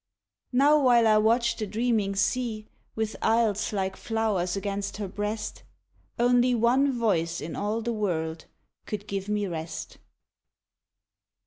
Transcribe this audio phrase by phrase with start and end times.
[0.51, 2.65] Now while I watch the dreaming sea
[2.95, 5.61] With isles like flowers against her breast,
[6.17, 8.45] Only one voice in all the world
[8.87, 9.99] Could give me rest.